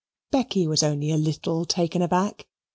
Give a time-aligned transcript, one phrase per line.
[0.31, 2.47] Becky was only a little taken aback.